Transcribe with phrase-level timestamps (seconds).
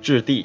[0.00, 0.44] 质地》，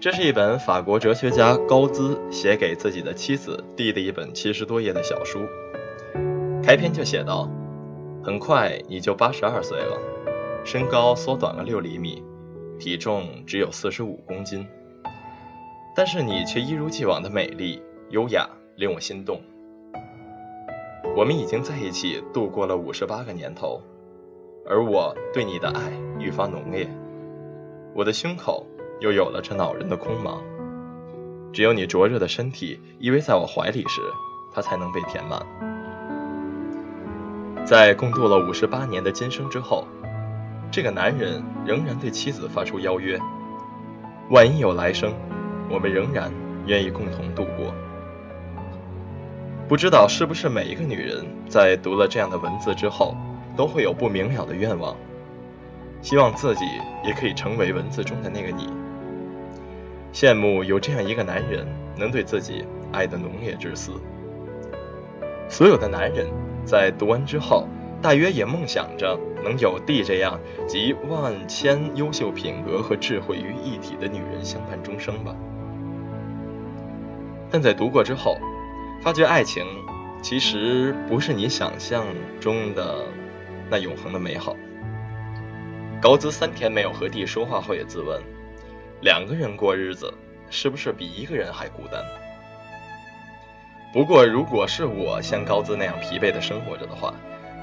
[0.00, 5.40] 这是一本法国哲学家高兹写给自己的妻子蒂的一本七十多页的小书。
[6.62, 7.50] 开篇就写道
[8.22, 9.98] ：“很快你就八十二岁了，
[10.64, 12.22] 身高缩短了六厘米，
[12.78, 14.66] 体重只有四十五公斤，
[15.96, 19.40] 但是你却一如既往的美丽优雅，令我心动。
[21.16, 23.82] 我们已经在一起度过了五十八个年头。”
[24.64, 25.90] 而我对你的爱
[26.20, 26.88] 愈发浓烈，
[27.94, 28.66] 我的胸口
[29.00, 30.38] 又有了这恼人的空茫。
[31.52, 34.00] 只有你灼热的身体依偎在我怀里时，
[34.52, 35.44] 它才能被填满。
[37.66, 39.86] 在共度了五十八年的今生之后，
[40.70, 43.18] 这个男人仍然对妻子发出邀约：
[44.30, 45.12] 万一有来生，
[45.70, 46.32] 我们仍然
[46.66, 47.74] 愿意共同度过。
[49.68, 53.14] 不知道是不是每一个女人在读了这样的文字之后。
[53.54, 54.96] 都会有不明了的愿望，
[56.02, 56.64] 希望自己
[57.04, 58.68] 也可以成为文字中的那个你。
[60.12, 63.92] 羡慕有这样一个男人，能对自己爱得浓烈至死。
[65.48, 66.26] 所有的男人
[66.66, 67.66] 在读完之后，
[68.02, 75.34] 大约也梦想着能有 D 这样集万千优秀品格和智慧于一体的女人相伴终生吧。
[77.50, 78.36] 但在读过之后，
[79.02, 79.64] 发觉爱情
[80.20, 82.04] 其实不是你想象
[82.40, 83.06] 中的。
[83.70, 84.54] 那永恒的美好。
[86.02, 88.20] 高兹三天没有和弟说话后，也自问：
[89.02, 90.12] 两个人过日子，
[90.50, 92.02] 是不是比一个人还孤单？
[93.92, 97.14] 不过，如果是我像高兹那样疲惫的生活着的话，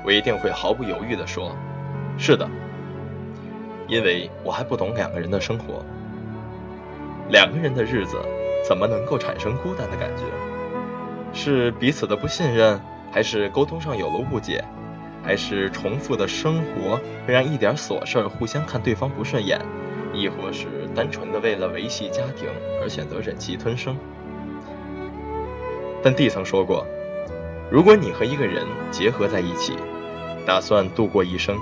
[0.06, 1.54] 我一定会毫不犹豫地说：
[2.18, 2.50] 是的，
[3.90, 5.84] 因为我还不懂两个人的生活。
[7.28, 8.22] 两个人的日子
[8.66, 10.24] 怎么能够产生孤单的感觉？
[11.34, 12.80] 是彼此的不信任，
[13.12, 14.64] 还是沟通上有了误解？
[15.24, 19.60] 还是重复的生活会让一点琐事儿互相看对方不顺眼，
[20.14, 22.48] 亦或是单纯的为了维系家庭
[22.82, 23.96] 而选择忍气吞声。
[26.02, 26.86] 但 D 曾说过，
[27.70, 29.74] 如果你和一个人结合在一起，
[30.46, 31.58] 打算度过一生，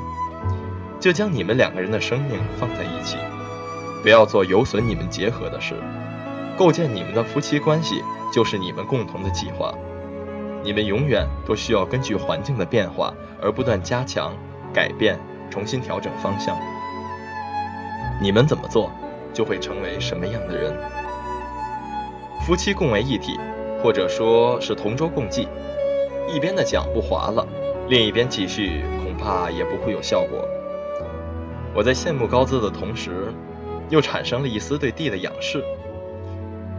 [1.00, 3.18] 就将你们两个人的生命放在一起，
[4.04, 5.74] 不要做有损你们结合的事。
[6.56, 8.02] 构建你们的夫妻关系
[8.34, 9.74] 就是你们共同的计划。
[10.68, 14.34] 你们永远都需要根据环境的变化而不断加强、
[14.74, 15.18] 改变、
[15.50, 16.58] 重新调整方向。
[18.22, 18.92] 你们怎么做，
[19.34, 20.78] 就会成为什么样的人。
[22.46, 23.40] 夫妻共为一体，
[23.82, 25.48] 或者说是同舟共济，
[26.28, 27.48] 一边的桨不划了，
[27.88, 30.46] 另一边继续，恐怕也不会有效果。
[31.74, 33.34] 我在羡慕高姿的同时，
[33.88, 35.64] 又产生了一丝对地的仰视。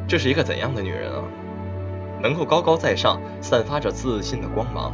[0.06, 1.24] 这是一个怎样的女人啊？
[2.22, 4.92] 能够高高在上，散发着自信的光芒，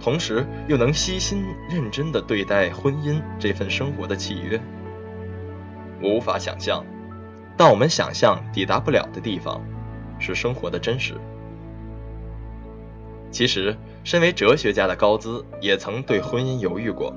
[0.00, 4.60] 同时又能悉心认真地对待婚姻这份生活的契约，
[6.02, 6.84] 我无法想象，
[7.56, 9.62] 但我们想象抵达不了的地方，
[10.18, 11.14] 是生活的真实。
[13.30, 17.14] 其实，身为哲学家的高兹也曾对婚姻犹豫过，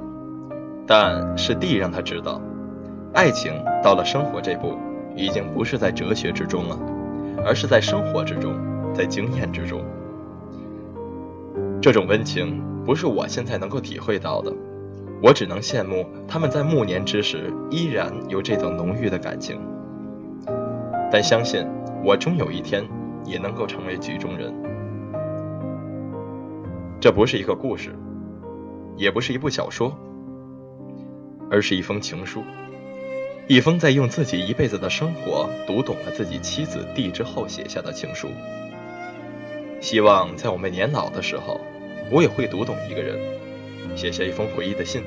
[0.88, 2.41] 但是 D 让他知道，
[3.13, 3.53] 爱情
[3.84, 4.78] 到了生活这步，
[5.16, 6.79] 已经不是在哲学之中了，
[7.46, 8.58] 而是在生活之中。
[8.94, 9.82] 在经验之中，
[11.82, 14.54] 这种温情不是我现在能够体会到的，
[15.22, 19.60] 我只能羡慕他们在暮年之时依然有这种浓郁的感情。
[21.12, 21.66] 但相信
[22.04, 22.84] 我终有一天
[23.26, 24.54] 也能够成为局中人。
[27.00, 27.96] 这不是一个故事，
[28.98, 29.98] 也不是一部小说，
[31.50, 32.44] 而是一封情书，
[33.48, 38.28] 一封在用自己一辈子的生活读懂了自己妻子地之后写下的情书。
[39.81, 41.62] 希望在我们年老的时候，
[42.12, 43.17] 我也会读懂一个人，
[43.95, 45.03] 写下一封回忆的信，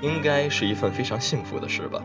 [0.00, 2.02] 应该是一份非常幸福的事吧。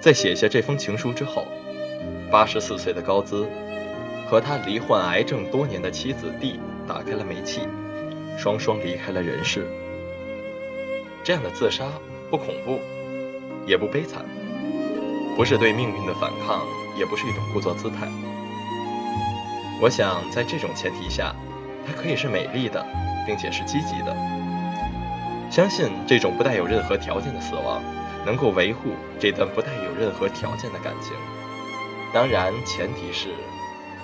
[0.00, 1.46] 在写下这封情书之后，
[2.30, 3.46] 八十四岁的高兹
[4.26, 6.58] 和他罹患癌症多年的妻子蒂
[6.88, 7.60] 打开了煤气，
[8.38, 9.66] 双双离开了人世。
[11.22, 11.84] 这样的自杀
[12.30, 12.80] 不恐怖，
[13.66, 14.24] 也不悲惨，
[15.36, 16.66] 不是对命运的反抗，
[16.98, 18.08] 也不是一种故作姿态。
[19.82, 21.34] 我想，在这种前提下，
[21.86, 22.86] 它可以是美丽的，
[23.26, 24.14] 并且是积极的。
[25.50, 27.82] 相信这种不带有任何条件的死亡，
[28.26, 31.14] 能够维护这段不带有任何条件的感情。
[32.12, 33.30] 当然，前提是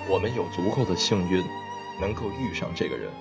[0.09, 1.43] 我们有足够的幸运，
[2.01, 3.11] 能够遇上这个人。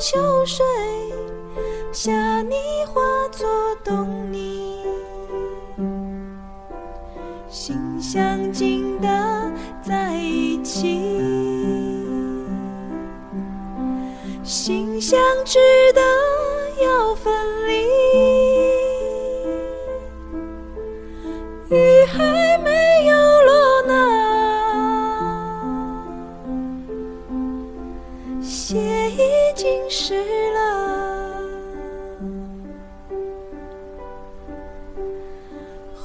[0.00, 0.64] 秋水
[1.92, 2.56] 夏泥
[2.86, 3.46] 化作
[3.84, 4.82] 冬泥
[7.50, 9.52] 心相近的
[9.82, 11.20] 在一起
[14.42, 15.58] 心相知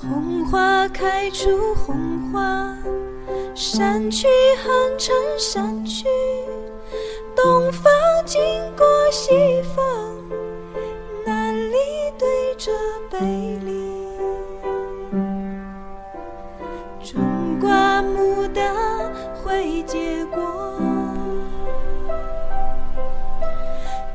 [0.08, 2.78] 红花开出红花，
[3.56, 4.28] 山去
[4.64, 6.06] 横成山去。
[7.36, 7.92] 东方
[8.24, 8.40] 经
[8.78, 9.84] 过西方，
[11.26, 11.76] 南里
[12.20, 12.72] 对着
[13.10, 13.18] 北
[13.66, 14.08] 里，
[17.04, 18.76] 种瓜牡丹
[19.44, 20.40] 会结果，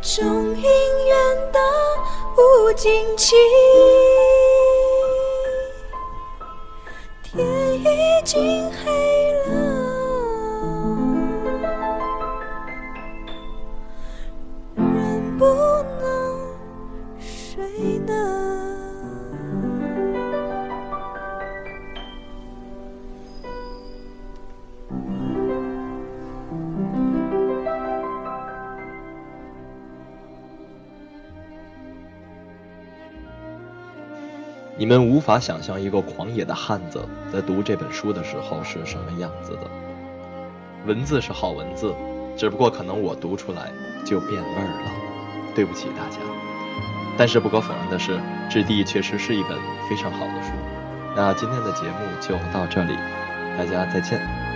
[0.01, 0.63] 种姻
[1.09, 1.59] 缘的
[2.37, 3.35] 无尽期，
[34.81, 39.71] 你们无法想象一个狂野的汉子在读这本书的时候是什么样子的。
[40.87, 41.95] 文字是好文字，
[42.35, 43.71] 只不过可能我读出来
[44.07, 44.91] 就变味儿了，
[45.55, 46.17] 对不起大家。
[47.19, 48.17] 但是不可否认的是，
[48.49, 50.49] 《质地》确实是一本非常好的书。
[51.15, 52.97] 那今天的节目就到这里，
[53.59, 54.50] 大家再见。